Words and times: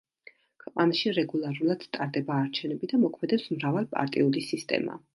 ქვეყანაში 0.63 1.11
რეგულარულად 1.17 1.87
ტარდება 1.97 2.39
არჩევნები 2.47 2.93
და 2.95 3.03
მოქმედებს 3.05 3.49
მრავალპარტიული 3.55 4.49
სისტემა. 4.53 5.03